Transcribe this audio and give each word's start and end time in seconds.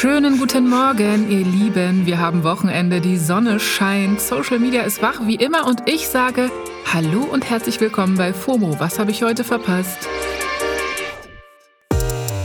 Schönen 0.00 0.38
guten 0.38 0.68
Morgen, 0.68 1.28
ihr 1.28 1.44
Lieben. 1.44 2.06
Wir 2.06 2.20
haben 2.20 2.44
Wochenende, 2.44 3.00
die 3.00 3.16
Sonne 3.16 3.58
scheint, 3.58 4.20
Social 4.20 4.60
Media 4.60 4.82
ist 4.82 5.02
wach 5.02 5.26
wie 5.26 5.34
immer 5.34 5.66
und 5.66 5.88
ich 5.88 6.06
sage 6.06 6.52
Hallo 6.94 7.24
und 7.24 7.50
herzlich 7.50 7.80
willkommen 7.80 8.16
bei 8.16 8.32
FOMO. 8.32 8.78
Was 8.78 9.00
habe 9.00 9.10
ich 9.10 9.24
heute 9.24 9.42
verpasst? 9.42 10.08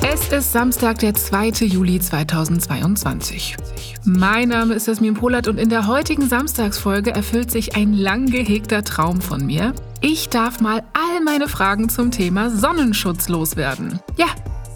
Es 0.02 0.30
ist 0.30 0.52
Samstag, 0.52 0.98
der 0.98 1.14
2. 1.14 1.50
Juli 1.68 2.00
2022. 2.00 3.56
Mein 4.04 4.50
Name 4.50 4.74
ist 4.74 4.88
Jasmin 4.88 5.14
Polat 5.14 5.48
und 5.48 5.60
in 5.60 5.70
der 5.70 5.86
heutigen 5.86 6.28
Samstagsfolge 6.28 7.12
erfüllt 7.12 7.52
sich 7.52 7.76
ein 7.76 7.94
lang 7.94 8.32
gehegter 8.32 8.84
Traum 8.84 9.22
von 9.22 9.46
mir. 9.46 9.74
Ich 10.02 10.30
darf 10.30 10.60
mal 10.60 10.84
all 10.94 11.24
meine 11.24 11.48
Fragen 11.48 11.88
zum 11.88 12.10
Thema 12.10 12.50
Sonnenschutz 12.50 13.30
loswerden. 13.30 14.00
Ja, 14.18 14.26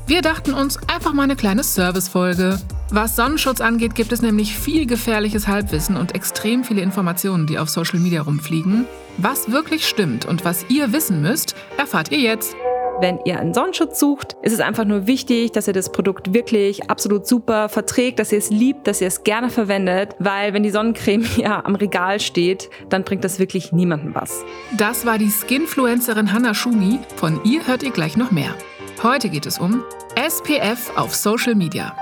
wir 0.08 0.22
dachten 0.22 0.54
uns 0.54 0.80
einfach 0.88 1.12
mal 1.12 1.24
eine 1.24 1.36
kleine 1.36 1.64
Servicefolge. 1.64 2.60
Was 2.90 3.18
Sonnenschutz 3.18 3.60
angeht, 3.60 3.94
gibt 3.94 4.14
es 4.14 4.22
nämlich 4.22 4.58
viel 4.58 4.86
gefährliches 4.86 5.50
Halbwissen 5.50 5.98
und 5.98 6.16
extrem 6.16 6.64
viele 6.64 6.82
Informationen, 6.82 7.46
die 7.46 7.60
auf 7.60 7.68
Social 7.68 8.00
Media 8.00 8.22
rumfliegen. 8.22 8.86
Was 9.18 9.52
wirklich 9.52 9.86
stimmt 9.86 10.26
und 10.26 10.46
was 10.46 10.66
ihr 10.70 10.94
wissen 10.94 11.22
müsst, 11.22 11.56
erfahrt 11.78 12.12
ihr 12.12 12.20
jetzt. 12.20 12.56
Wenn 13.02 13.20
ihr 13.26 13.38
einen 13.38 13.54
Sonnenschutz 13.54 14.00
sucht, 14.00 14.38
ist 14.42 14.54
es 14.54 14.62
einfach 14.62 14.86
nur 14.86 15.08
wichtig, 15.08 15.52
dass 15.52 15.68
ihr 15.68 15.74
das 15.74 15.92
Produkt 15.92 16.34
wirklich 16.34 16.90
absolut 16.90 17.28
super 17.28 17.68
verträgt, 17.68 18.18
dass 18.18 18.32
ihr 18.32 18.38
es 18.38 18.50
liebt, 18.50 18.88
dass 18.88 19.02
ihr 19.02 19.08
es 19.08 19.24
gerne 19.24 19.50
verwendet, 19.50 20.16
weil 20.20 20.54
wenn 20.54 20.64
die 20.64 20.72
Sonnencreme 20.72 21.26
ja 21.38 21.64
am 21.66 21.76
Regal 21.76 22.22
steht, 22.22 22.70
dann 22.88 23.04
bringt 23.04 23.26
das 23.26 23.40
wirklich 23.40 23.74
niemandem 23.74 24.16
was. 24.16 24.46
Das 24.78 25.06
war 25.06 25.18
die 25.18 25.30
Skinfluencerin 25.30 26.32
Hannah 26.32 26.54
Schumi. 26.54 27.00
Von 27.18 27.42
ihr 27.44 27.68
hört 27.68 27.84
ihr 27.84 27.92
gleich 27.92 28.16
noch 28.16 28.32
mehr. 28.32 28.56
Heute 29.04 29.30
geht 29.30 29.46
es 29.46 29.60
um 29.60 29.84
SPF 30.16 30.92
auf 30.96 31.14
Social 31.14 31.54
Media. 31.54 31.96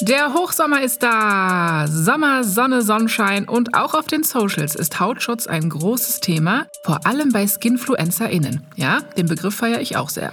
Der 0.00 0.34
Hochsommer 0.34 0.82
ist 0.82 1.04
da. 1.04 1.86
Sommer, 1.86 2.42
Sonne, 2.42 2.82
Sonnenschein 2.82 3.48
und 3.48 3.76
auch 3.76 3.94
auf 3.94 4.06
den 4.06 4.24
Socials 4.24 4.74
ist 4.74 4.98
Hautschutz 4.98 5.46
ein 5.46 5.70
großes 5.70 6.18
Thema, 6.18 6.66
vor 6.84 7.06
allem 7.06 7.30
bei 7.30 7.46
SkinfluencerInnen. 7.46 8.66
Ja, 8.74 9.00
den 9.16 9.26
Begriff 9.26 9.54
feiere 9.54 9.80
ich 9.80 9.96
auch 9.96 10.08
sehr. 10.08 10.32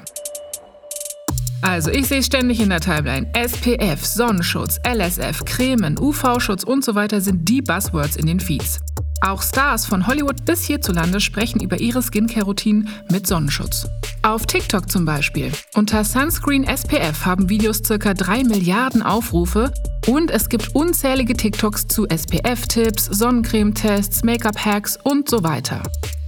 Also, 1.62 1.92
ich 1.92 2.08
sehe 2.08 2.24
ständig 2.24 2.60
in 2.60 2.70
der 2.70 2.80
Timeline. 2.80 3.32
SPF, 3.36 4.04
Sonnenschutz, 4.04 4.80
LSF, 4.84 5.46
Cremen, 5.46 6.00
UV-Schutz 6.00 6.64
und 6.64 6.84
so 6.84 6.96
weiter 6.96 7.22
sind 7.22 7.48
die 7.48 7.62
Buzzwords 7.62 8.16
in 8.16 8.26
den 8.26 8.40
Feeds. 8.40 8.80
Auch 9.24 9.44
Stars 9.44 9.86
von 9.86 10.08
Hollywood 10.08 10.46
bis 10.46 10.64
hierzulande 10.64 11.20
sprechen 11.20 11.62
über 11.62 11.80
ihre 11.80 12.02
Skincare-Routinen 12.02 12.90
mit 13.12 13.28
Sonnenschutz. 13.28 13.88
Auf 14.24 14.48
TikTok 14.48 14.90
zum 14.90 15.06
Beispiel. 15.06 15.52
Unter 15.76 16.04
Sunscreen 16.04 16.64
SPF 16.64 17.24
haben 17.24 17.48
Videos 17.48 17.84
ca. 17.84 18.14
3 18.16 18.44
Milliarden 18.44 19.04
Aufrufe 19.04 19.72
und 20.08 20.32
es 20.32 20.50
gibt 20.50 20.76
unzählige 20.76 21.34
TikToks 21.34 21.88
zu 21.88 22.08
SPF-Tipps, 22.08 23.06
Sonnencreme-Tests, 23.06 24.24
Make-up-Hacks 24.24 24.98
und 25.04 25.30
so 25.30 25.44
weiter. 25.44 25.84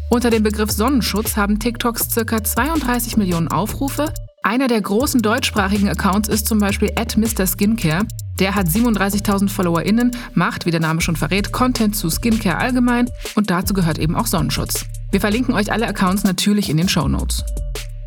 Unter 0.10 0.30
dem 0.30 0.44
Begriff 0.44 0.72
Sonnenschutz 0.72 1.36
haben 1.36 1.58
TikToks 1.58 2.10
ca. 2.14 2.44
32 2.44 3.18
Millionen 3.18 3.48
Aufrufe. 3.48 4.14
Einer 4.44 4.68
der 4.68 4.82
großen 4.82 5.22
deutschsprachigen 5.22 5.90
Accounts 5.90 6.30
ist 6.30 6.48
zum 6.48 6.60
Beispiel 6.60 6.92
at 6.96 7.18
Mr. 7.18 7.48
Skincare, 7.48 8.06
der 8.40 8.56
hat 8.56 8.68
37.000 8.68 9.50
FollowerInnen, 9.50 10.12
macht, 10.34 10.66
wie 10.66 10.72
der 10.72 10.80
Name 10.80 11.02
schon 11.02 11.16
verrät, 11.16 11.52
Content 11.52 11.96
zu 11.96 12.10
Skincare 12.10 12.58
allgemein 12.58 13.10
und 13.36 13.50
dazu 13.50 13.74
gehört 13.74 14.00
eben 14.00 14.16
auch 14.16 14.28
Sonnenschutz. 14.28 14.86
Wir 15.12 15.22
verlinken 15.22 15.54
euch 15.54 15.72
alle 15.72 15.88
Accounts 15.88 16.24
natürlich 16.24 16.70
in 16.70 16.78
den 16.78 16.90
Show 16.90 17.08
Notes. 17.08 17.44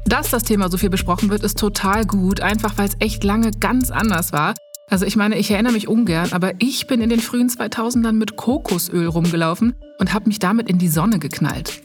Dass 0.07 0.31
das 0.31 0.45
Thema 0.45 0.71
so 0.71 0.79
viel 0.79 0.91
besprochen 0.91 1.31
wird, 1.31 1.43
ist 1.43 1.59
total 1.59 2.05
gut, 2.05 2.41
einfach 2.41 2.75
weil 2.77 2.89
es 2.89 2.97
echt 3.01 3.25
lange 3.25 3.51
ganz 3.51 3.91
anders 3.91 4.33
war. 4.33 4.55
Also 4.89 5.05
ich 5.05 5.17
meine, 5.17 5.37
ich 5.37 5.51
erinnere 5.51 5.73
mich 5.73 5.89
ungern, 5.89 6.29
aber 6.33 6.53
ich 6.61 6.87
bin 6.87 7.01
in 7.01 7.11
den 7.11 7.19
frühen 7.19 7.49
2000ern 7.49 8.13
mit 8.13 8.37
Kokosöl 8.37 9.09
rumgelaufen 9.09 9.75
und 9.99 10.15
habe 10.15 10.29
mich 10.29 10.39
damit 10.39 10.69
in 10.69 10.79
die 10.79 10.87
Sonne 10.89 11.19
geknallt. 11.19 11.81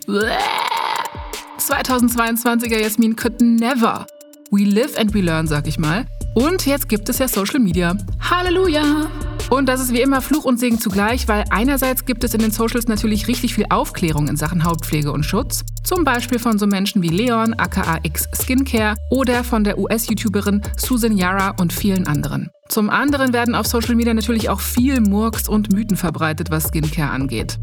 2022er 1.57 2.77
Jasmin 2.77 3.15
could 3.15 3.41
never. 3.41 4.05
We 4.51 4.65
live 4.65 4.97
and 4.99 5.13
we 5.15 5.21
learn, 5.21 5.47
sag 5.47 5.65
ich 5.67 5.79
mal. 5.79 6.05
Und 6.33 6.65
jetzt 6.65 6.87
gibt 6.87 7.09
es 7.09 7.19
ja 7.19 7.27
Social 7.27 7.59
Media. 7.59 7.95
Halleluja! 8.21 9.09
Und 9.49 9.67
das 9.67 9.81
ist 9.81 9.91
wie 9.91 9.99
immer 9.99 10.21
Fluch 10.21 10.45
und 10.45 10.57
Segen 10.61 10.79
zugleich, 10.79 11.27
weil 11.27 11.43
einerseits 11.49 12.05
gibt 12.05 12.23
es 12.23 12.33
in 12.33 12.39
den 12.39 12.51
Socials 12.51 12.87
natürlich 12.87 13.27
richtig 13.27 13.53
viel 13.53 13.65
Aufklärung 13.69 14.29
in 14.29 14.37
Sachen 14.37 14.63
Hautpflege 14.63 15.11
und 15.11 15.25
Schutz. 15.25 15.65
Zum 15.83 16.05
Beispiel 16.05 16.39
von 16.39 16.57
so 16.57 16.67
Menschen 16.67 17.01
wie 17.01 17.09
Leon, 17.09 17.53
aka 17.55 17.99
X 18.03 18.29
Skincare 18.33 18.95
oder 19.09 19.43
von 19.43 19.65
der 19.65 19.77
US-YouTuberin 19.77 20.61
Susan 20.77 21.17
Yara 21.17 21.49
und 21.59 21.73
vielen 21.73 22.07
anderen. 22.07 22.49
Zum 22.69 22.89
anderen 22.89 23.33
werden 23.33 23.53
auf 23.53 23.67
Social 23.67 23.95
Media 23.95 24.13
natürlich 24.13 24.47
auch 24.47 24.61
viel 24.61 25.01
Murks 25.01 25.49
und 25.49 25.73
Mythen 25.73 25.97
verbreitet, 25.97 26.49
was 26.49 26.69
Skincare 26.69 27.09
angeht. 27.09 27.59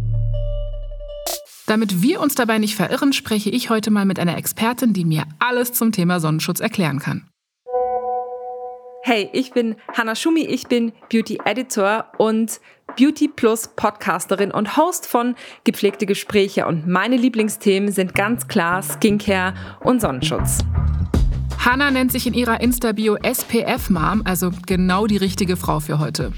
Damit 1.66 2.02
wir 2.02 2.20
uns 2.20 2.34
dabei 2.34 2.58
nicht 2.58 2.74
verirren, 2.74 3.14
spreche 3.14 3.48
ich 3.48 3.70
heute 3.70 3.90
mal 3.90 4.04
mit 4.04 4.18
einer 4.18 4.36
Expertin, 4.36 4.92
die 4.92 5.06
mir 5.06 5.24
alles 5.38 5.72
zum 5.72 5.92
Thema 5.92 6.20
Sonnenschutz 6.20 6.60
erklären 6.60 6.98
kann. 6.98 7.24
Hey, 9.10 9.30
ich 9.32 9.52
bin 9.52 9.76
Hannah 9.96 10.14
Schumi, 10.14 10.42
ich 10.42 10.66
bin 10.66 10.92
Beauty 11.10 11.38
Editor 11.46 12.12
und 12.18 12.60
Beauty 12.98 13.28
Plus 13.28 13.70
Podcasterin 13.74 14.50
und 14.50 14.76
Host 14.76 15.06
von 15.06 15.34
Gepflegte 15.64 16.04
Gespräche 16.04 16.66
und 16.66 16.86
meine 16.86 17.16
Lieblingsthemen 17.16 17.90
sind 17.90 18.14
ganz 18.14 18.48
klar 18.48 18.82
Skincare 18.82 19.54
und 19.80 20.02
Sonnenschutz. 20.02 20.58
Hannah 21.58 21.90
nennt 21.90 22.12
sich 22.12 22.26
in 22.26 22.34
ihrer 22.34 22.60
Insta-Bio 22.60 23.16
SPF 23.22 23.88
Mom, 23.88 24.20
also 24.26 24.50
genau 24.66 25.06
die 25.06 25.16
richtige 25.16 25.56
Frau 25.56 25.80
für 25.80 25.98
heute. 26.00 26.34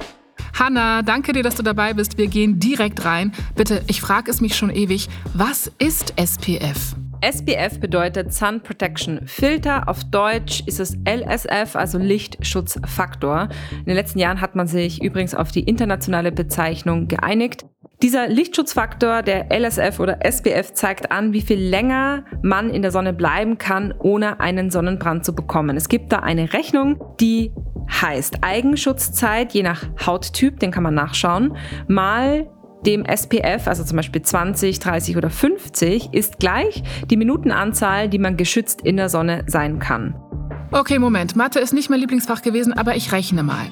Hannah, 0.57 1.03
danke 1.03 1.33
dir, 1.33 1.43
dass 1.43 1.57
du 1.57 1.65
dabei 1.65 1.95
bist. 1.95 2.19
Wir 2.19 2.29
gehen 2.29 2.61
direkt 2.61 3.05
rein. 3.05 3.33
Bitte, 3.57 3.83
ich 3.89 4.01
frage 4.01 4.31
es 4.31 4.41
mich 4.41 4.55
schon 4.55 4.71
ewig, 4.71 5.09
was 5.35 5.73
ist 5.81 6.15
SPF? 6.17 6.95
SPF 7.23 7.81
bedeutet 7.81 8.33
Sun 8.33 8.63
Protection 8.63 9.27
Filter. 9.27 9.89
Auf 9.89 10.05
Deutsch 10.05 10.63
ist 10.67 10.81
es 10.81 10.97
LSF, 11.07 11.77
also 11.77 11.99
Lichtschutzfaktor. 11.99 13.49
In 13.81 13.85
den 13.85 13.97
letzten 13.97 14.19
Jahren 14.19 14.41
hat 14.41 14.57
man 14.57 14.67
sich 14.67 15.03
übrigens 15.03 15.35
auf 15.35 15.53
die 15.53 15.65
internationale 15.65 16.33
Bezeichnung 16.33 17.09
geeinigt. 17.09 17.67
Dieser 18.03 18.29
Lichtschutzfaktor, 18.29 19.23
der 19.23 19.49
LSF 19.53 20.01
oder 20.01 20.25
SPF, 20.25 20.73
zeigt 20.73 21.13
an, 21.13 21.35
wie 21.35 21.43
viel 21.43 21.59
länger 21.61 22.25
man 22.43 22.71
in 22.71 22.81
der 22.81 22.91
Sonne 22.91 23.13
bleiben 23.13 23.59
kann, 23.59 23.93
ohne 23.99 24.41
einen 24.41 24.71
Sonnenbrand 24.71 25.25
zu 25.25 25.35
bekommen. 25.35 25.77
Es 25.77 25.91
gibt 25.91 26.11
da 26.13 26.21
eine 26.21 26.55
Rechnung, 26.55 26.99
die 27.21 27.53
heißt 27.91 28.39
Eigenschutzzeit, 28.43 29.53
je 29.53 29.63
nach 29.63 29.85
Hauttyp, 30.07 30.61
den 30.61 30.71
kann 30.71 30.83
man 30.83 30.95
nachschauen, 30.95 31.57
mal 31.89 32.49
dem 32.87 33.05
SPF, 33.05 33.67
also 33.67 33.85
zum 33.85 33.97
Beispiel 33.97 34.23
20, 34.23 34.79
30 34.79 35.17
oder 35.17 35.31
50, 35.31 36.13
ist 36.13 36.39
gleich 36.39 36.83
die 37.11 37.17
Minutenanzahl, 37.17 38.09
die 38.09 38.19
man 38.19 38.37
geschützt 38.37 38.81
in 38.83 38.97
der 38.97 39.09
Sonne 39.09 39.45
sein 39.47 39.79
kann. 39.79 40.15
Okay, 40.73 40.99
Moment. 40.99 41.35
Mathe 41.35 41.59
ist 41.59 41.73
nicht 41.73 41.91
mein 41.91 42.01
Lieblingsfach 42.01 42.43
gewesen, 42.43 42.73
aber 42.73 42.95
ich 42.95 43.13
rechne 43.13 43.43
mal. 43.43 43.67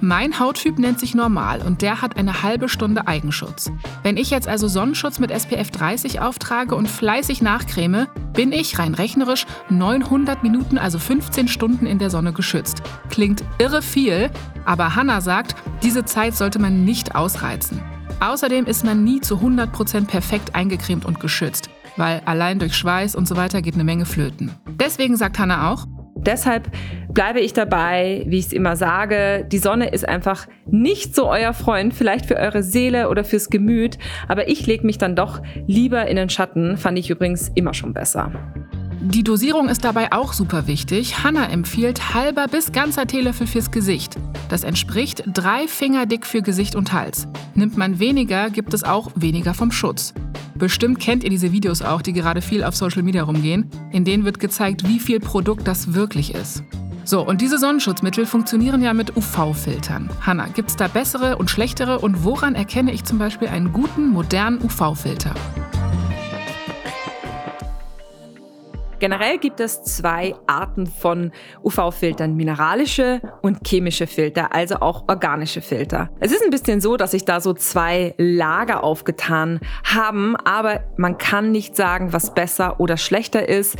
Mein 0.00 0.38
Hauttyp 0.38 0.78
nennt 0.78 1.00
sich 1.00 1.14
normal 1.14 1.62
und 1.62 1.80
der 1.80 2.02
hat 2.02 2.16
eine 2.16 2.42
halbe 2.42 2.68
Stunde 2.68 3.06
Eigenschutz. 3.06 3.72
Wenn 4.02 4.18
ich 4.18 4.30
jetzt 4.30 4.46
also 4.46 4.68
Sonnenschutz 4.68 5.18
mit 5.18 5.30
SPF 5.30 5.70
30 5.70 6.20
auftrage 6.20 6.74
und 6.74 6.88
fleißig 6.88 7.40
nachcreme, 7.40 8.06
bin 8.34 8.52
ich 8.52 8.78
rein 8.78 8.94
rechnerisch 8.94 9.46
900 9.70 10.42
Minuten, 10.42 10.76
also 10.76 10.98
15 10.98 11.48
Stunden 11.48 11.86
in 11.86 11.98
der 11.98 12.10
Sonne 12.10 12.34
geschützt. 12.34 12.82
Klingt 13.08 13.42
irre 13.58 13.80
viel, 13.80 14.30
aber 14.66 14.94
Hannah 14.94 15.22
sagt, 15.22 15.56
diese 15.82 16.04
Zeit 16.04 16.34
sollte 16.34 16.58
man 16.58 16.84
nicht 16.84 17.14
ausreizen. 17.14 17.80
Außerdem 18.20 18.66
ist 18.66 18.84
man 18.84 19.04
nie 19.04 19.20
zu 19.20 19.36
100% 19.36 20.06
perfekt 20.06 20.54
eingecremt 20.54 21.04
und 21.04 21.20
geschützt, 21.20 21.70
weil 21.96 22.22
allein 22.24 22.58
durch 22.58 22.74
Schweiß 22.74 23.14
und 23.14 23.28
so 23.28 23.36
weiter 23.36 23.62
geht 23.62 23.74
eine 23.74 23.84
Menge 23.84 24.06
flöten. 24.06 24.50
Deswegen 24.66 25.16
sagt 25.16 25.38
Hannah 25.38 25.72
auch, 25.72 25.86
Deshalb 26.16 26.70
bleibe 27.12 27.40
ich 27.40 27.52
dabei, 27.52 28.24
wie 28.26 28.38
ich 28.38 28.46
es 28.46 28.52
immer 28.52 28.76
sage, 28.76 29.46
die 29.50 29.58
Sonne 29.58 29.88
ist 29.88 30.08
einfach 30.08 30.46
nicht 30.64 31.14
so 31.14 31.28
euer 31.28 31.52
Freund, 31.52 31.92
vielleicht 31.92 32.26
für 32.26 32.36
eure 32.36 32.62
Seele 32.62 33.10
oder 33.10 33.24
fürs 33.24 33.50
Gemüt, 33.50 33.98
aber 34.26 34.48
ich 34.48 34.66
lege 34.66 34.86
mich 34.86 34.96
dann 34.96 35.16
doch 35.16 35.42
lieber 35.66 36.06
in 36.06 36.16
den 36.16 36.30
Schatten, 36.30 36.78
fand 36.78 36.98
ich 36.98 37.10
übrigens 37.10 37.50
immer 37.54 37.74
schon 37.74 37.92
besser. 37.92 38.32
Die 39.06 39.22
Dosierung 39.22 39.68
ist 39.68 39.84
dabei 39.84 40.12
auch 40.12 40.32
super 40.32 40.66
wichtig. 40.66 41.22
Hanna 41.22 41.50
empfiehlt 41.50 42.14
halber 42.14 42.48
bis 42.48 42.72
ganzer 42.72 43.06
Teelöffel 43.06 43.46
fürs 43.46 43.70
Gesicht. 43.70 44.16
Das 44.48 44.64
entspricht 44.64 45.24
drei 45.26 45.68
Finger 45.68 46.06
dick 46.06 46.24
für 46.24 46.40
Gesicht 46.40 46.74
und 46.74 46.94
Hals. 46.94 47.28
Nimmt 47.54 47.76
man 47.76 47.98
weniger, 47.98 48.48
gibt 48.48 48.72
es 48.72 48.82
auch 48.82 49.10
weniger 49.14 49.52
vom 49.52 49.72
Schutz. 49.72 50.14
Bestimmt 50.54 51.00
kennt 51.00 51.22
ihr 51.22 51.28
diese 51.28 51.52
Videos 51.52 51.82
auch, 51.82 52.00
die 52.00 52.14
gerade 52.14 52.40
viel 52.40 52.64
auf 52.64 52.76
Social 52.76 53.02
Media 53.02 53.24
rumgehen. 53.24 53.68
In 53.92 54.06
denen 54.06 54.24
wird 54.24 54.40
gezeigt, 54.40 54.88
wie 54.88 54.98
viel 54.98 55.20
Produkt 55.20 55.68
das 55.68 55.92
wirklich 55.92 56.34
ist. 56.34 56.62
So, 57.04 57.20
und 57.26 57.42
diese 57.42 57.58
Sonnenschutzmittel 57.58 58.24
funktionieren 58.24 58.80
ja 58.80 58.94
mit 58.94 59.14
UV-Filtern. 59.14 60.08
Hanna, 60.22 60.46
gibt 60.46 60.70
es 60.70 60.76
da 60.76 60.88
bessere 60.88 61.36
und 61.36 61.50
schlechtere 61.50 61.98
und 61.98 62.24
woran 62.24 62.54
erkenne 62.54 62.90
ich 62.92 63.04
zum 63.04 63.18
Beispiel 63.18 63.48
einen 63.48 63.70
guten, 63.74 64.08
modernen 64.08 64.62
UV-Filter? 64.62 65.34
Generell 69.04 69.36
gibt 69.36 69.60
es 69.60 69.82
zwei 69.82 70.34
Arten 70.46 70.86
von 70.86 71.30
UV-Filtern, 71.62 72.36
mineralische 72.36 73.20
und 73.42 73.58
chemische 73.68 74.06
Filter, 74.06 74.54
also 74.54 74.76
auch 74.76 75.04
organische 75.08 75.60
Filter. 75.60 76.08
Es 76.20 76.32
ist 76.32 76.42
ein 76.42 76.48
bisschen 76.48 76.80
so, 76.80 76.96
dass 76.96 77.10
sich 77.10 77.26
da 77.26 77.42
so 77.42 77.52
zwei 77.52 78.14
Lager 78.16 78.82
aufgetan 78.82 79.60
haben, 79.84 80.36
aber 80.36 80.84
man 80.96 81.18
kann 81.18 81.52
nicht 81.52 81.76
sagen, 81.76 82.14
was 82.14 82.32
besser 82.32 82.80
oder 82.80 82.96
schlechter 82.96 83.46
ist. 83.46 83.76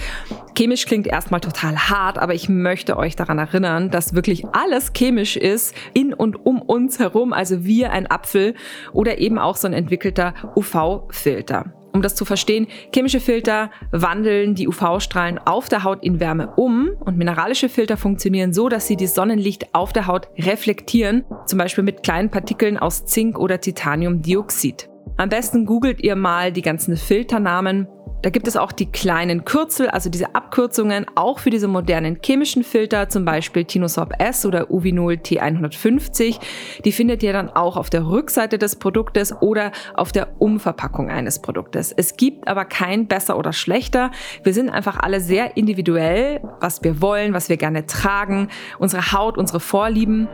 Chemisch 0.54 0.84
klingt 0.84 1.06
erstmal 1.06 1.40
total 1.40 1.74
hart, 1.88 2.18
aber 2.18 2.34
ich 2.34 2.50
möchte 2.50 2.98
euch 2.98 3.16
daran 3.16 3.38
erinnern, 3.38 3.88
dass 3.88 4.14
wirklich 4.14 4.44
alles 4.52 4.92
chemisch 4.94 5.38
ist, 5.38 5.74
in 5.94 6.12
und 6.12 6.44
um 6.44 6.60
uns 6.60 6.98
herum, 6.98 7.32
also 7.32 7.64
wir 7.64 7.92
ein 7.92 8.10
Apfel 8.10 8.52
oder 8.92 9.16
eben 9.16 9.38
auch 9.38 9.56
so 9.56 9.68
ein 9.68 9.72
entwickelter 9.72 10.34
UV-Filter. 10.54 11.72
Um 11.94 12.02
das 12.02 12.16
zu 12.16 12.24
verstehen, 12.24 12.66
chemische 12.92 13.20
Filter 13.20 13.70
wandeln 13.92 14.56
die 14.56 14.66
UV-Strahlen 14.66 15.38
auf 15.38 15.68
der 15.68 15.84
Haut 15.84 16.02
in 16.02 16.18
Wärme 16.18 16.52
um 16.56 16.90
und 16.98 17.16
mineralische 17.16 17.68
Filter 17.68 17.96
funktionieren 17.96 18.52
so, 18.52 18.68
dass 18.68 18.88
sie 18.88 18.96
das 18.96 19.14
Sonnenlicht 19.14 19.72
auf 19.76 19.92
der 19.92 20.08
Haut 20.08 20.28
reflektieren, 20.36 21.24
zum 21.46 21.60
Beispiel 21.60 21.84
mit 21.84 22.02
kleinen 22.02 22.30
Partikeln 22.30 22.78
aus 22.78 23.06
Zink 23.06 23.38
oder 23.38 23.60
Titaniumdioxid. 23.60 24.90
Am 25.16 25.28
besten 25.28 25.66
googelt 25.66 26.02
ihr 26.02 26.16
mal 26.16 26.50
die 26.50 26.62
ganzen 26.62 26.96
Filternamen 26.96 27.86
da 28.24 28.30
gibt 28.30 28.48
es 28.48 28.56
auch 28.56 28.72
die 28.72 28.90
kleinen 28.90 29.44
Kürzel, 29.44 29.90
also 29.90 30.08
diese 30.08 30.34
Abkürzungen, 30.34 31.04
auch 31.14 31.40
für 31.40 31.50
diese 31.50 31.68
modernen 31.68 32.20
chemischen 32.24 32.64
Filter, 32.64 33.10
zum 33.10 33.26
Beispiel 33.26 33.66
Tinosorb 33.66 34.14
S 34.18 34.46
oder 34.46 34.70
Uvinol 34.70 35.16
T150. 35.16 36.40
Die 36.86 36.92
findet 36.92 37.22
ihr 37.22 37.34
dann 37.34 37.50
auch 37.50 37.76
auf 37.76 37.90
der 37.90 38.08
Rückseite 38.08 38.56
des 38.56 38.76
Produktes 38.76 39.34
oder 39.42 39.72
auf 39.92 40.10
der 40.10 40.40
Umverpackung 40.40 41.10
eines 41.10 41.42
Produktes. 41.42 41.92
Es 41.92 42.16
gibt 42.16 42.48
aber 42.48 42.64
kein 42.64 43.08
besser 43.08 43.36
oder 43.36 43.52
schlechter. 43.52 44.10
Wir 44.42 44.54
sind 44.54 44.70
einfach 44.70 44.96
alle 45.00 45.20
sehr 45.20 45.58
individuell, 45.58 46.40
was 46.60 46.82
wir 46.82 47.02
wollen, 47.02 47.34
was 47.34 47.50
wir 47.50 47.58
gerne 47.58 47.84
tragen, 47.84 48.48
unsere 48.78 49.12
Haut, 49.12 49.36
unsere 49.36 49.60
Vorlieben. 49.60 50.28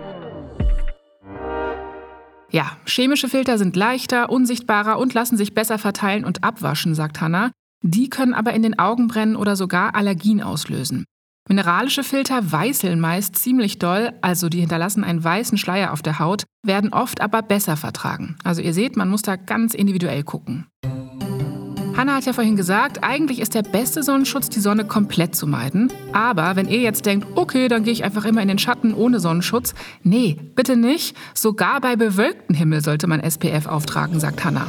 Ja, 2.53 2.71
chemische 2.87 3.29
Filter 3.29 3.59
sind 3.59 3.75
leichter, 3.75 4.31
unsichtbarer 4.31 4.97
und 5.01 5.13
lassen 5.13 5.37
sich 5.37 5.55
besser 5.55 5.79
verteilen 5.79 6.25
und 6.25 6.45
abwaschen, 6.45 6.95
sagt 6.95 7.21
Hannah. 7.21 7.51
Die 7.83 8.11
können 8.11 8.35
aber 8.35 8.53
in 8.53 8.63
den 8.63 8.79
Augen 8.79 9.09
brennen 9.09 9.37
oder 9.37 9.57
sogar 9.57 9.95
Allergien 9.95 10.43
auslösen. 10.43 11.05
Mineralische 11.49 12.05
Filter 12.05 12.53
weißeln 12.53 13.01
meist 13.01 13.37
ziemlich 13.37 13.79
doll, 13.79 14.13
also 14.21 14.49
die 14.49 14.61
hinterlassen 14.61 15.03
einen 15.03 15.25
weißen 15.25 15.59
Schleier 15.59 15.93
auf 15.93 16.03
der 16.03 16.19
Haut, 16.19 16.45
werden 16.65 16.93
oft 16.93 17.21
aber 17.21 17.43
besser 17.43 17.77
vertragen. 17.77 18.37
Also 18.45 18.63
ihr 18.63 18.75
seht, 18.75 18.97
man 18.97 19.09
muss 19.09 19.23
da 19.23 19.37
ganz 19.37 19.75
individuell 19.75 20.23
gucken. 20.23 20.67
Hanna 21.97 22.15
hat 22.15 22.25
ja 22.25 22.33
vorhin 22.33 22.57
gesagt, 22.57 23.03
eigentlich 23.03 23.41
ist 23.41 23.55
der 23.55 23.63
beste 23.63 24.03
Sonnenschutz, 24.03 24.49
die 24.49 24.61
Sonne 24.61 24.85
komplett 24.85 25.35
zu 25.35 25.47
meiden. 25.47 25.93
Aber 26.13 26.57
wenn 26.57 26.69
ihr 26.69 26.81
jetzt 26.81 27.05
denkt, 27.05 27.27
okay, 27.35 27.69
dann 27.69 27.83
gehe 27.83 27.93
ich 27.93 28.05
einfach 28.05 28.25
immer 28.25 28.41
in 28.41 28.49
den 28.49 28.59
Schatten 28.59 28.95
ohne 28.95 29.21
Sonnenschutz. 29.21 29.75
Nee, 30.03 30.39
bitte 30.55 30.77
nicht. 30.77 31.17
Sogar 31.35 31.81
bei 31.81 31.97
bewölktem 31.97 32.55
Himmel 32.55 32.83
sollte 32.83 33.07
man 33.07 33.21
SPF 33.21 33.67
auftragen, 33.67 34.21
sagt 34.21 34.45
Hanna. 34.45 34.67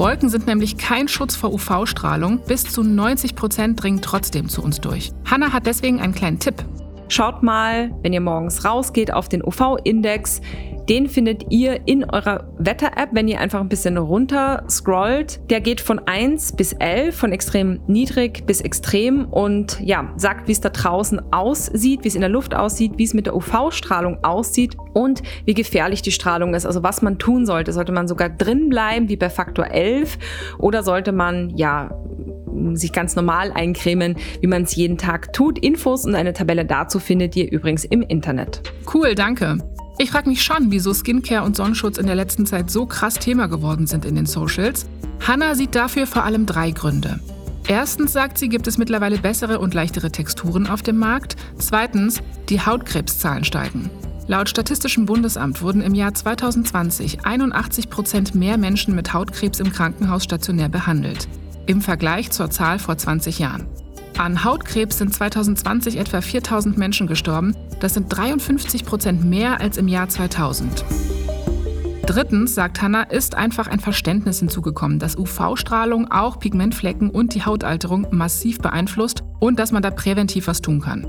Wolken 0.00 0.30
sind 0.30 0.46
nämlich 0.46 0.78
kein 0.78 1.08
Schutz 1.08 1.36
vor 1.36 1.52
UV-Strahlung. 1.52 2.40
Bis 2.46 2.64
zu 2.64 2.82
90 2.82 3.36
Prozent 3.36 3.82
dringen 3.82 4.00
trotzdem 4.00 4.48
zu 4.48 4.62
uns 4.62 4.80
durch. 4.80 5.12
Hanna 5.26 5.52
hat 5.52 5.66
deswegen 5.66 6.00
einen 6.00 6.14
kleinen 6.14 6.38
Tipp. 6.38 6.54
Schaut 7.08 7.42
mal, 7.42 7.90
wenn 8.02 8.14
ihr 8.14 8.22
morgens 8.22 8.64
rausgeht, 8.64 9.12
auf 9.12 9.28
den 9.28 9.44
UV-Index. 9.44 10.40
Den 10.90 11.06
findet 11.06 11.52
ihr 11.52 11.86
in 11.86 12.02
eurer 12.02 12.52
Wetter-App, 12.58 13.10
wenn 13.12 13.28
ihr 13.28 13.38
einfach 13.38 13.60
ein 13.60 13.68
bisschen 13.68 13.96
runter 13.96 14.64
scrollt. 14.68 15.40
Der 15.48 15.60
geht 15.60 15.80
von 15.80 16.00
1 16.00 16.56
bis 16.56 16.72
11, 16.72 17.16
von 17.16 17.30
extrem 17.30 17.78
niedrig 17.86 18.44
bis 18.44 18.60
extrem 18.60 19.26
und 19.26 19.78
ja, 19.80 20.12
sagt, 20.16 20.48
wie 20.48 20.52
es 20.52 20.60
da 20.60 20.70
draußen 20.70 21.32
aussieht, 21.32 22.02
wie 22.02 22.08
es 22.08 22.16
in 22.16 22.22
der 22.22 22.28
Luft 22.28 22.56
aussieht, 22.56 22.94
wie 22.96 23.04
es 23.04 23.14
mit 23.14 23.26
der 23.26 23.36
UV-Strahlung 23.36 24.24
aussieht 24.24 24.76
und 24.92 25.22
wie 25.44 25.54
gefährlich 25.54 26.02
die 26.02 26.10
Strahlung 26.10 26.54
ist. 26.54 26.66
Also 26.66 26.82
was 26.82 27.02
man 27.02 27.20
tun 27.20 27.46
sollte. 27.46 27.72
Sollte 27.72 27.92
man 27.92 28.08
sogar 28.08 28.28
drin 28.28 28.68
bleiben, 28.68 29.08
wie 29.08 29.16
bei 29.16 29.30
Faktor 29.30 29.68
11 29.68 30.18
oder 30.58 30.82
sollte 30.82 31.12
man 31.12 31.56
ja 31.56 31.96
sich 32.72 32.92
ganz 32.92 33.14
normal 33.14 33.52
eincremen, 33.54 34.16
wie 34.40 34.48
man 34.48 34.64
es 34.64 34.74
jeden 34.74 34.98
Tag 34.98 35.32
tut. 35.32 35.56
Infos 35.60 36.04
und 36.04 36.16
eine 36.16 36.32
Tabelle 36.32 36.64
dazu 36.64 36.98
findet 36.98 37.36
ihr 37.36 37.48
übrigens 37.48 37.84
im 37.84 38.02
Internet. 38.02 38.62
Cool, 38.92 39.14
danke. 39.14 39.58
Ich 40.00 40.12
frage 40.12 40.30
mich 40.30 40.42
schon, 40.42 40.70
wieso 40.70 40.94
Skincare 40.94 41.44
und 41.44 41.56
Sonnenschutz 41.56 41.98
in 41.98 42.06
der 42.06 42.14
letzten 42.14 42.46
Zeit 42.46 42.70
so 42.70 42.86
krass 42.86 43.18
Thema 43.18 43.48
geworden 43.48 43.86
sind 43.86 44.06
in 44.06 44.14
den 44.14 44.24
Socials. 44.24 44.86
Hannah 45.26 45.54
sieht 45.54 45.74
dafür 45.74 46.06
vor 46.06 46.24
allem 46.24 46.46
drei 46.46 46.70
Gründe. 46.70 47.20
Erstens 47.68 48.14
sagt 48.14 48.38
sie, 48.38 48.48
gibt 48.48 48.66
es 48.66 48.78
mittlerweile 48.78 49.18
bessere 49.18 49.58
und 49.58 49.74
leichtere 49.74 50.10
Texturen 50.10 50.68
auf 50.68 50.80
dem 50.80 50.96
Markt. 50.96 51.36
Zweitens, 51.58 52.22
die 52.48 52.62
Hautkrebszahlen 52.62 53.44
steigen. 53.44 53.90
Laut 54.26 54.48
Statistischem 54.48 55.04
Bundesamt 55.04 55.60
wurden 55.60 55.82
im 55.82 55.94
Jahr 55.94 56.14
2020 56.14 57.26
81 57.26 57.90
Prozent 57.90 58.34
mehr 58.34 58.56
Menschen 58.56 58.94
mit 58.94 59.12
Hautkrebs 59.12 59.60
im 59.60 59.70
Krankenhaus 59.70 60.24
stationär 60.24 60.70
behandelt, 60.70 61.28
im 61.66 61.82
Vergleich 61.82 62.30
zur 62.30 62.48
Zahl 62.48 62.78
vor 62.78 62.96
20 62.96 63.38
Jahren. 63.38 63.66
An 64.18 64.44
Hautkrebs 64.44 64.98
sind 64.98 65.14
2020 65.14 65.96
etwa 65.96 66.20
4000 66.20 66.76
Menschen 66.76 67.06
gestorben. 67.06 67.56
Das 67.80 67.94
sind 67.94 68.08
53 68.08 68.84
Prozent 68.84 69.24
mehr 69.24 69.60
als 69.60 69.76
im 69.76 69.88
Jahr 69.88 70.08
2000. 70.08 70.84
Drittens, 72.06 72.54
sagt 72.54 72.82
Hannah, 72.82 73.04
ist 73.04 73.36
einfach 73.36 73.68
ein 73.68 73.78
Verständnis 73.78 74.40
hinzugekommen, 74.40 74.98
dass 74.98 75.16
UV-Strahlung 75.16 76.10
auch 76.10 76.38
Pigmentflecken 76.40 77.08
und 77.08 77.34
die 77.34 77.44
Hautalterung 77.44 78.06
massiv 78.10 78.58
beeinflusst 78.58 79.22
und 79.38 79.58
dass 79.58 79.70
man 79.70 79.82
da 79.82 79.90
präventiv 79.90 80.48
was 80.48 80.60
tun 80.60 80.80
kann. 80.80 81.06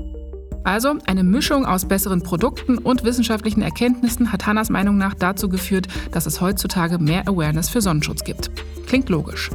Also 0.64 0.94
eine 1.06 1.24
Mischung 1.24 1.66
aus 1.66 1.86
besseren 1.86 2.22
Produkten 2.22 2.78
und 2.78 3.02
wissenschaftlichen 3.02 3.62
Erkenntnissen 3.62 4.32
hat 4.32 4.46
Hannas 4.46 4.70
Meinung 4.70 4.96
nach 4.96 5.14
dazu 5.14 5.48
geführt, 5.48 5.88
dass 6.12 6.26
es 6.26 6.40
heutzutage 6.40 6.98
mehr 6.98 7.26
Awareness 7.26 7.68
für 7.68 7.80
Sonnenschutz 7.80 8.22
gibt. 8.22 8.50
Klingt 8.86 9.08
logisch. 9.08 9.50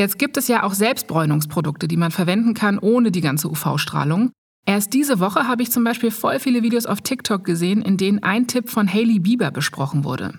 Jetzt 0.00 0.18
gibt 0.18 0.38
es 0.38 0.48
ja 0.48 0.62
auch 0.62 0.72
Selbstbräunungsprodukte, 0.72 1.86
die 1.86 1.98
man 1.98 2.10
verwenden 2.10 2.54
kann 2.54 2.78
ohne 2.78 3.10
die 3.10 3.20
ganze 3.20 3.50
UV-Strahlung. 3.50 4.30
Erst 4.64 4.94
diese 4.94 5.20
Woche 5.20 5.46
habe 5.46 5.62
ich 5.62 5.70
zum 5.70 5.84
Beispiel 5.84 6.10
voll 6.10 6.38
viele 6.38 6.62
Videos 6.62 6.86
auf 6.86 7.02
TikTok 7.02 7.44
gesehen, 7.44 7.82
in 7.82 7.98
denen 7.98 8.22
ein 8.22 8.46
Tipp 8.46 8.70
von 8.70 8.90
Hailey 8.90 9.18
Bieber 9.18 9.50
besprochen 9.50 10.02
wurde. 10.04 10.32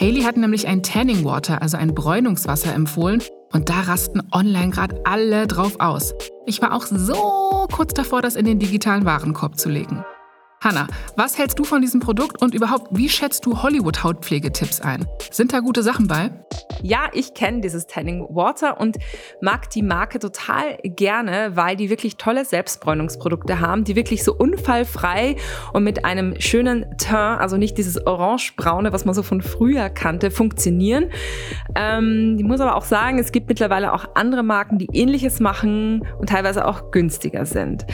Hailey 0.00 0.22
hat 0.22 0.36
nämlich 0.36 0.66
ein 0.66 0.82
Tanning 0.82 1.24
Water, 1.24 1.62
also 1.62 1.76
ein 1.76 1.94
Bräunungswasser, 1.94 2.74
empfohlen 2.74 3.22
und 3.52 3.68
da 3.68 3.82
rasten 3.82 4.20
online 4.32 4.70
gerade 4.70 5.00
alle 5.04 5.46
drauf 5.46 5.76
aus. 5.78 6.14
Ich 6.46 6.60
war 6.60 6.74
auch 6.74 6.86
so 6.86 7.68
kurz 7.70 7.94
davor, 7.94 8.22
das 8.22 8.34
in 8.34 8.44
den 8.44 8.58
digitalen 8.58 9.04
Warenkorb 9.04 9.56
zu 9.56 9.68
legen. 9.68 10.04
Hanna, 10.60 10.88
was 11.14 11.38
hältst 11.38 11.56
du 11.60 11.62
von 11.62 11.80
diesem 11.82 12.00
Produkt 12.00 12.42
und 12.42 12.52
überhaupt, 12.52 12.88
wie 12.90 13.08
schätzt 13.08 13.46
du 13.46 13.62
Hollywood-Hautpflegetipps 13.62 14.80
ein? 14.80 15.06
Sind 15.30 15.52
da 15.52 15.60
gute 15.60 15.84
Sachen 15.84 16.08
bei? 16.08 16.32
Ja, 16.82 17.02
ich 17.12 17.32
kenne 17.32 17.60
dieses 17.60 17.86
Tanning 17.86 18.26
Water 18.30 18.80
und 18.80 18.98
mag 19.40 19.70
die 19.70 19.82
Marke 19.82 20.18
total 20.18 20.76
gerne, 20.82 21.52
weil 21.54 21.76
die 21.76 21.90
wirklich 21.90 22.16
tolle 22.16 22.44
Selbstbräunungsprodukte 22.44 23.60
haben, 23.60 23.84
die 23.84 23.94
wirklich 23.94 24.24
so 24.24 24.34
unfallfrei 24.34 25.36
und 25.72 25.84
mit 25.84 26.04
einem 26.04 26.40
schönen 26.40 26.96
Teint, 26.98 27.40
also 27.40 27.56
nicht 27.56 27.78
dieses 27.78 28.04
orangebraune, 28.04 28.92
was 28.92 29.04
man 29.04 29.14
so 29.14 29.22
von 29.22 29.42
früher 29.42 29.90
kannte, 29.90 30.32
funktionieren. 30.32 31.12
Ähm, 31.76 32.34
ich 32.36 32.44
muss 32.44 32.60
aber 32.60 32.74
auch 32.74 32.84
sagen, 32.84 33.20
es 33.20 33.30
gibt 33.30 33.48
mittlerweile 33.48 33.92
auch 33.92 34.06
andere 34.16 34.42
Marken, 34.42 34.78
die 34.78 34.88
ähnliches 34.92 35.38
machen 35.38 36.04
und 36.18 36.30
teilweise 36.30 36.66
auch 36.66 36.90
günstiger 36.90 37.46
sind. 37.46 37.86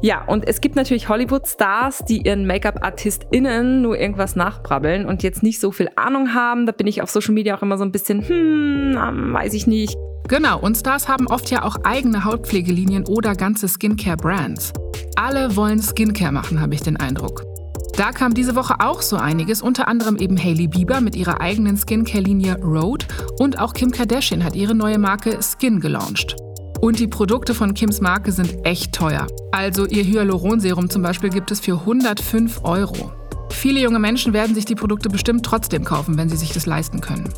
Ja, 0.00 0.22
und 0.24 0.46
es 0.46 0.60
gibt 0.60 0.76
natürlich 0.76 1.08
Hollywood-Stars, 1.08 2.04
die 2.08 2.22
ihren 2.22 2.46
Make-up-ArtistInnen 2.46 3.82
nur 3.82 3.98
irgendwas 3.98 4.36
nachbrabbeln 4.36 5.06
und 5.06 5.24
jetzt 5.24 5.42
nicht 5.42 5.58
so 5.58 5.72
viel 5.72 5.88
Ahnung 5.96 6.34
haben. 6.34 6.66
Da 6.66 6.72
bin 6.72 6.86
ich 6.86 7.02
auf 7.02 7.10
Social 7.10 7.34
Media 7.34 7.56
auch 7.56 7.62
immer 7.62 7.78
so 7.78 7.84
ein 7.84 7.90
bisschen, 7.90 8.26
hm, 8.26 9.32
weiß 9.32 9.54
ich 9.54 9.66
nicht. 9.66 9.96
Genau, 10.28 10.60
und 10.60 10.76
Stars 10.76 11.08
haben 11.08 11.26
oft 11.26 11.50
ja 11.50 11.64
auch 11.64 11.76
eigene 11.84 12.24
Hautpflegelinien 12.24 13.06
oder 13.06 13.34
ganze 13.34 13.66
Skincare-Brands. 13.66 14.72
Alle 15.16 15.56
wollen 15.56 15.82
Skincare 15.82 16.32
machen, 16.32 16.60
habe 16.60 16.74
ich 16.74 16.82
den 16.82 16.96
Eindruck. 16.96 17.42
Da 17.96 18.12
kam 18.12 18.34
diese 18.34 18.54
Woche 18.54 18.74
auch 18.78 19.02
so 19.02 19.16
einiges, 19.16 19.62
unter 19.62 19.88
anderem 19.88 20.16
eben 20.16 20.38
Hailey 20.38 20.68
Bieber 20.68 21.00
mit 21.00 21.16
ihrer 21.16 21.40
eigenen 21.40 21.76
Skincare-Linie 21.76 22.60
Road 22.62 23.08
und 23.40 23.58
auch 23.58 23.72
Kim 23.72 23.90
Kardashian 23.90 24.44
hat 24.44 24.54
ihre 24.54 24.76
neue 24.76 24.98
Marke 24.98 25.40
Skin 25.42 25.80
gelauncht. 25.80 26.36
Und 26.80 26.98
die 27.00 27.08
Produkte 27.08 27.54
von 27.54 27.74
Kims 27.74 28.00
Marke 28.00 28.30
sind 28.32 28.64
echt 28.64 28.94
teuer. 28.94 29.26
Also 29.50 29.86
ihr 29.86 30.04
Hyaluronserum 30.04 30.88
zum 30.88 31.02
Beispiel 31.02 31.30
gibt 31.30 31.50
es 31.50 31.60
für 31.60 31.80
105 31.80 32.60
Euro. 32.64 33.12
Viele 33.50 33.80
junge 33.80 33.98
Menschen 33.98 34.32
werden 34.32 34.54
sich 34.54 34.64
die 34.64 34.76
Produkte 34.76 35.08
bestimmt 35.08 35.44
trotzdem 35.44 35.84
kaufen, 35.84 36.16
wenn 36.16 36.28
sie 36.28 36.36
sich 36.36 36.52
das 36.52 36.66
leisten 36.66 37.00
können. 37.00 37.28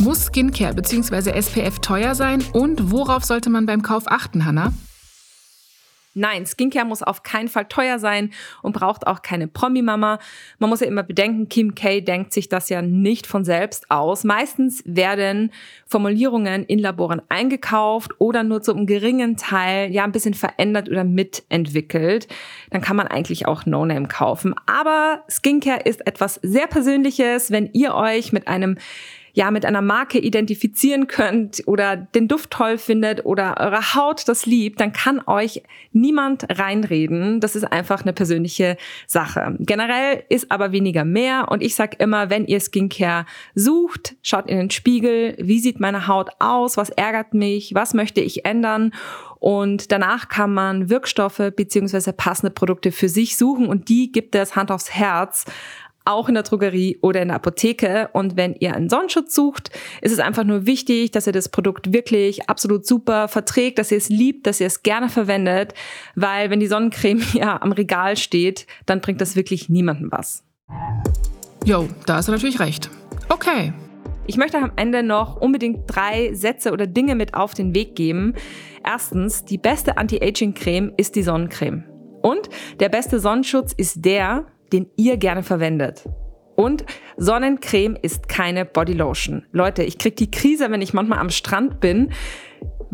Muss 0.00 0.26
Skincare 0.26 0.74
bzw. 0.74 1.30
SPF 1.40 1.78
teuer 1.78 2.14
sein 2.14 2.42
und 2.52 2.90
worauf 2.90 3.24
sollte 3.24 3.50
man 3.50 3.66
beim 3.66 3.82
Kauf 3.82 4.04
achten, 4.06 4.44
Hannah? 4.44 4.72
Nein, 6.14 6.46
Skincare 6.46 6.86
muss 6.86 7.02
auf 7.02 7.22
keinen 7.22 7.48
Fall 7.48 7.66
teuer 7.66 7.98
sein 7.98 8.30
und 8.62 8.72
braucht 8.72 9.06
auch 9.06 9.22
keine 9.22 9.48
Promi-Mama. 9.48 10.18
Man 10.58 10.70
muss 10.70 10.80
ja 10.80 10.86
immer 10.86 11.02
bedenken, 11.02 11.48
Kim 11.48 11.74
K 11.74 12.00
denkt 12.00 12.32
sich 12.32 12.48
das 12.48 12.68
ja 12.68 12.82
nicht 12.82 13.26
von 13.26 13.44
selbst 13.44 13.90
aus. 13.90 14.22
Meistens 14.24 14.82
werden 14.86 15.50
Formulierungen 15.86 16.64
in 16.64 16.78
Laboren 16.78 17.20
eingekauft 17.28 18.12
oder 18.18 18.44
nur 18.44 18.62
zu 18.62 18.72
einem 18.72 18.86
geringen 18.86 19.36
Teil 19.36 19.92
ja 19.92 20.04
ein 20.04 20.12
bisschen 20.12 20.34
verändert 20.34 20.88
oder 20.88 21.04
mitentwickelt. 21.04 22.28
Dann 22.70 22.80
kann 22.80 22.96
man 22.96 23.08
eigentlich 23.08 23.46
auch 23.46 23.66
No-Name 23.66 24.08
kaufen. 24.08 24.54
Aber 24.66 25.24
Skincare 25.28 25.80
ist 25.80 26.06
etwas 26.06 26.38
sehr 26.42 26.68
Persönliches. 26.68 27.50
Wenn 27.50 27.70
ihr 27.72 27.94
euch 27.94 28.32
mit 28.32 28.46
einem 28.46 28.78
ja 29.34 29.50
mit 29.50 29.66
einer 29.66 29.82
Marke 29.82 30.18
identifizieren 30.18 31.08
könnt 31.08 31.62
oder 31.66 31.96
den 31.96 32.28
Duft 32.28 32.50
toll 32.52 32.78
findet 32.78 33.26
oder 33.26 33.56
eure 33.58 33.94
Haut 33.94 34.26
das 34.28 34.46
liebt, 34.46 34.80
dann 34.80 34.92
kann 34.92 35.20
euch 35.26 35.62
niemand 35.92 36.46
reinreden. 36.48 37.40
Das 37.40 37.56
ist 37.56 37.64
einfach 37.64 38.02
eine 38.02 38.12
persönliche 38.12 38.76
Sache. 39.06 39.56
Generell 39.58 40.24
ist 40.28 40.50
aber 40.50 40.72
weniger 40.72 41.04
mehr 41.04 41.48
und 41.50 41.62
ich 41.62 41.74
sag 41.74 42.00
immer, 42.00 42.30
wenn 42.30 42.46
ihr 42.46 42.60
Skincare 42.60 43.26
sucht, 43.54 44.14
schaut 44.22 44.48
in 44.48 44.56
den 44.56 44.70
Spiegel, 44.70 45.36
wie 45.38 45.58
sieht 45.58 45.80
meine 45.80 46.06
Haut 46.06 46.30
aus, 46.38 46.76
was 46.76 46.90
ärgert 46.90 47.34
mich, 47.34 47.74
was 47.74 47.92
möchte 47.92 48.20
ich 48.20 48.44
ändern 48.44 48.92
und 49.44 49.92
danach 49.92 50.28
kann 50.28 50.54
man 50.54 50.88
Wirkstoffe 50.88 51.52
beziehungsweise 51.54 52.14
passende 52.14 52.50
Produkte 52.50 52.92
für 52.92 53.10
sich 53.10 53.36
suchen 53.36 53.66
und 53.66 53.90
die 53.90 54.10
gibt 54.10 54.34
es 54.34 54.56
Hand 54.56 54.70
aufs 54.70 54.90
Herz 54.90 55.44
auch 56.04 56.28
in 56.28 56.34
der 56.34 56.42
Drogerie 56.42 56.98
oder 57.00 57.22
in 57.22 57.28
der 57.28 57.36
Apotheke. 57.36 58.10
Und 58.12 58.36
wenn 58.36 58.54
ihr 58.54 58.74
einen 58.74 58.88
Sonnenschutz 58.88 59.34
sucht, 59.34 59.70
ist 60.00 60.12
es 60.12 60.18
einfach 60.18 60.44
nur 60.44 60.66
wichtig, 60.66 61.12
dass 61.12 61.26
ihr 61.26 61.32
das 61.32 61.48
Produkt 61.48 61.92
wirklich 61.92 62.48
absolut 62.48 62.86
super 62.86 63.28
verträgt, 63.28 63.78
dass 63.78 63.90
ihr 63.90 63.98
es 63.98 64.08
liebt, 64.08 64.46
dass 64.46 64.60
ihr 64.60 64.66
es 64.66 64.82
gerne 64.82 65.08
verwendet, 65.08 65.74
weil 66.14 66.50
wenn 66.50 66.60
die 66.60 66.66
Sonnencreme 66.66 67.22
ja 67.34 67.60
am 67.60 67.72
Regal 67.72 68.16
steht, 68.16 68.66
dann 68.86 69.00
bringt 69.00 69.20
das 69.20 69.36
wirklich 69.36 69.68
niemandem 69.68 70.10
was. 70.12 70.44
Jo, 71.64 71.88
da 72.06 72.16
hast 72.16 72.28
du 72.28 72.32
natürlich 72.32 72.60
recht. 72.60 72.90
Okay. 73.28 73.72
Ich 74.26 74.36
möchte 74.38 74.58
am 74.58 74.72
Ende 74.76 75.02
noch 75.02 75.36
unbedingt 75.36 75.82
drei 75.86 76.32
Sätze 76.32 76.72
oder 76.72 76.86
Dinge 76.86 77.14
mit 77.14 77.34
auf 77.34 77.52
den 77.52 77.74
Weg 77.74 77.94
geben. 77.94 78.34
Erstens, 78.82 79.44
die 79.44 79.58
beste 79.58 79.98
Anti-Aging-Creme 79.98 80.92
ist 80.96 81.14
die 81.16 81.22
Sonnencreme. 81.22 81.84
Und 82.22 82.48
der 82.80 82.88
beste 82.88 83.20
Sonnenschutz 83.20 83.74
ist 83.74 84.04
der, 84.04 84.46
den 84.74 84.90
ihr 84.96 85.16
gerne 85.16 85.44
verwendet. 85.44 86.04
Und 86.56 86.84
Sonnencreme 87.16 87.96
ist 88.00 88.28
keine 88.28 88.64
Bodylotion. 88.64 89.44
Leute, 89.52 89.84
ich 89.84 89.98
krieg 89.98 90.16
die 90.16 90.30
Krise, 90.30 90.70
wenn 90.70 90.82
ich 90.82 90.92
manchmal 90.92 91.20
am 91.20 91.30
Strand 91.30 91.80
bin, 91.80 92.12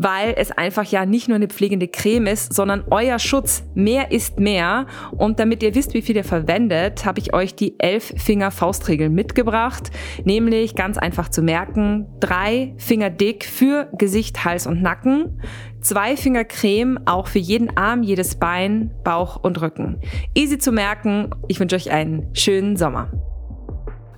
weil 0.03 0.33
es 0.37 0.51
einfach 0.51 0.85
ja 0.85 1.05
nicht 1.05 1.27
nur 1.27 1.35
eine 1.35 1.47
pflegende 1.47 1.87
Creme 1.87 2.27
ist, 2.27 2.53
sondern 2.53 2.83
euer 2.89 3.19
Schutz. 3.19 3.63
Mehr 3.75 4.11
ist 4.11 4.39
mehr. 4.39 4.87
Und 5.11 5.39
damit 5.39 5.61
ihr 5.61 5.75
wisst, 5.75 5.93
wie 5.93 6.01
viel 6.01 6.15
ihr 6.15 6.23
verwendet, 6.23 7.05
habe 7.05 7.19
ich 7.19 7.33
euch 7.33 7.55
die 7.55 7.79
elf 7.79 8.13
Finger 8.17 8.51
Faustregel 8.51 9.09
mitgebracht. 9.09 9.91
Nämlich 10.23 10.75
ganz 10.75 10.97
einfach 10.97 11.29
zu 11.29 11.41
merken, 11.41 12.07
drei 12.19 12.73
Finger 12.77 13.09
dick 13.09 13.45
für 13.45 13.89
Gesicht, 13.97 14.43
Hals 14.43 14.65
und 14.65 14.81
Nacken. 14.81 15.39
Zwei 15.81 16.15
Finger 16.15 16.45
Creme 16.45 16.99
auch 17.05 17.27
für 17.27 17.39
jeden 17.39 17.75
Arm, 17.77 18.03
jedes 18.03 18.35
Bein, 18.35 18.91
Bauch 19.03 19.37
und 19.37 19.61
Rücken. 19.61 19.99
Easy 20.35 20.57
zu 20.57 20.71
merken. 20.71 21.29
Ich 21.47 21.59
wünsche 21.59 21.75
euch 21.75 21.91
einen 21.91 22.33
schönen 22.33 22.75
Sommer. 22.77 23.11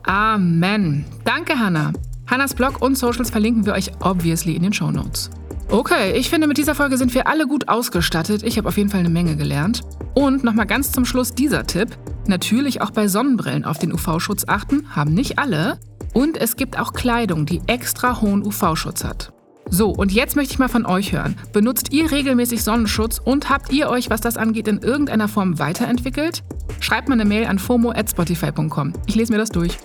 Amen. 0.03 1.05
Danke, 1.23 1.57
Hannah. 1.57 1.93
Hannas 2.27 2.53
Blog 2.53 2.81
und 2.81 2.97
Socials 2.97 3.29
verlinken 3.29 3.65
wir 3.65 3.73
euch 3.73 3.91
obviously 4.01 4.55
in 4.55 4.63
den 4.63 4.73
Show 4.73 4.91
Notes. 4.91 5.29
Okay, 5.73 6.11
ich 6.15 6.29
finde, 6.29 6.45
mit 6.45 6.59
dieser 6.59 6.75
Folge 6.75 6.99
sind 6.99 7.15
wir 7.15 7.25
alle 7.25 7.47
gut 7.47 7.67
ausgestattet. 7.67 8.43
Ich 8.43 8.59
habe 8.59 8.69
auf 8.69 8.77
jeden 8.77 8.91
Fall 8.91 8.99
eine 8.99 9.09
Menge 9.09 9.35
gelernt. 9.35 9.81
Und 10.13 10.43
nochmal 10.43 10.67
ganz 10.67 10.91
zum 10.91 11.03
Schluss 11.03 11.33
dieser 11.33 11.65
Tipp. 11.65 11.97
Natürlich 12.27 12.81
auch 12.81 12.91
bei 12.91 13.07
Sonnenbrillen 13.07 13.65
auf 13.65 13.79
den 13.79 13.91
UV-Schutz 13.91 14.43
achten, 14.47 14.95
haben 14.95 15.15
nicht 15.15 15.39
alle. 15.39 15.79
Und 16.13 16.37
es 16.37 16.57
gibt 16.57 16.77
auch 16.77 16.93
Kleidung, 16.93 17.47
die 17.47 17.59
extra 17.65 18.21
hohen 18.21 18.45
UV-Schutz 18.45 19.03
hat. 19.03 19.33
So, 19.67 19.89
und 19.89 20.11
jetzt 20.11 20.35
möchte 20.35 20.53
ich 20.53 20.59
mal 20.59 20.69
von 20.69 20.85
euch 20.85 21.11
hören. 21.11 21.37
Benutzt 21.53 21.91
ihr 21.91 22.11
regelmäßig 22.11 22.63
Sonnenschutz 22.63 23.17
und 23.17 23.49
habt 23.49 23.73
ihr 23.73 23.89
euch, 23.89 24.11
was 24.11 24.21
das 24.21 24.37
angeht, 24.37 24.67
in 24.67 24.77
irgendeiner 24.77 25.27
Form 25.27 25.57
weiterentwickelt? 25.57 26.43
Schreibt 26.81 27.07
mir 27.07 27.15
eine 27.15 27.25
Mail 27.25 27.47
an 27.47 27.57
fomo.spotify.com. 27.57 28.93
Ich 29.07 29.15
lese 29.15 29.33
mir 29.33 29.39
das 29.39 29.49
durch. 29.49 29.79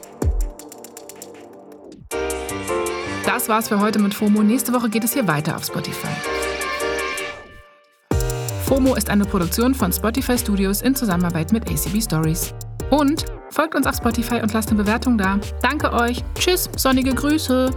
Das 3.38 3.48
war's 3.48 3.68
für 3.68 3.78
heute 3.78 4.00
mit 4.00 4.14
FOMO. 4.14 4.42
Nächste 4.42 4.72
Woche 4.72 4.90
geht 4.90 5.04
es 5.04 5.12
hier 5.12 5.28
weiter 5.28 5.54
auf 5.54 5.64
Spotify. 5.64 6.08
FOMO 8.66 8.96
ist 8.96 9.10
eine 9.10 9.24
Produktion 9.24 9.76
von 9.76 9.92
Spotify 9.92 10.36
Studios 10.36 10.82
in 10.82 10.96
Zusammenarbeit 10.96 11.52
mit 11.52 11.70
ACB 11.70 12.02
Stories. 12.02 12.52
Und 12.90 13.26
folgt 13.50 13.76
uns 13.76 13.86
auf 13.86 13.94
Spotify 13.94 14.40
und 14.42 14.52
lasst 14.52 14.70
eine 14.70 14.82
Bewertung 14.82 15.16
da. 15.16 15.38
Danke 15.62 15.92
euch. 15.92 16.24
Tschüss, 16.34 16.68
sonnige 16.76 17.14
Grüße. 17.14 17.70